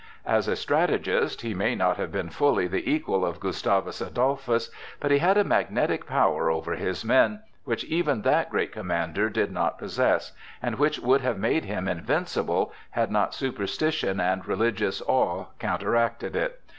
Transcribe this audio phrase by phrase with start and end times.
[0.25, 5.11] As a strategist, he may not have been fully the equal of Gustavus Adolphus, but
[5.11, 9.77] he had a magnetic power over his men which even that great commander did not
[9.77, 16.35] possess, and which would have made him invincible, had not superstition and religious awe counteracted
[16.35, 16.59] it.